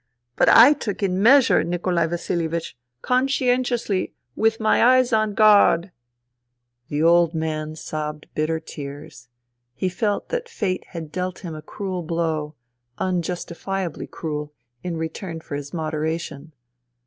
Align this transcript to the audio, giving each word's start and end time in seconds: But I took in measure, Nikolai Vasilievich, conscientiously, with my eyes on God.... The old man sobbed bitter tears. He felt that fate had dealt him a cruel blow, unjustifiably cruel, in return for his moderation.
But 0.35 0.49
I 0.49 0.73
took 0.73 1.03
in 1.03 1.21
measure, 1.21 1.63
Nikolai 1.63 2.07
Vasilievich, 2.07 2.75
conscientiously, 3.03 4.15
with 4.35 4.59
my 4.59 4.83
eyes 4.83 5.13
on 5.13 5.35
God.... 5.35 5.91
The 6.87 7.03
old 7.03 7.35
man 7.35 7.75
sobbed 7.75 8.25
bitter 8.33 8.59
tears. 8.59 9.29
He 9.75 9.89
felt 9.89 10.29
that 10.29 10.49
fate 10.49 10.85
had 10.87 11.11
dealt 11.11 11.45
him 11.45 11.53
a 11.53 11.61
cruel 11.61 12.01
blow, 12.01 12.55
unjustifiably 12.97 14.07
cruel, 14.07 14.55
in 14.83 14.97
return 14.97 15.39
for 15.39 15.53
his 15.55 15.71
moderation. 15.71 16.53